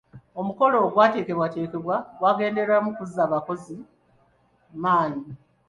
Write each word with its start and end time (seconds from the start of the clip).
Omukolo 0.39 0.75
ogwategekebwa 0.85 1.95
gwagendererwamu 2.17 2.89
kuzzaamu 2.97 3.31
bakozi 3.35 3.75
maanyi. 4.81 5.31